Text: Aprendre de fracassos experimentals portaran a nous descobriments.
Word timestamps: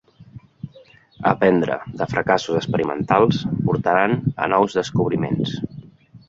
Aprendre 1.31 1.75
de 2.01 2.07
fracassos 2.13 2.57
experimentals 2.61 3.43
portaran 3.69 4.17
a 4.47 4.49
nous 4.55 4.79
descobriments. 4.81 5.55